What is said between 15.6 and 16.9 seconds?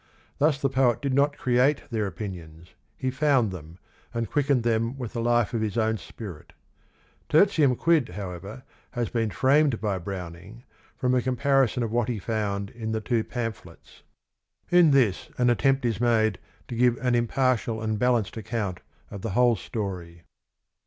mpt is made to g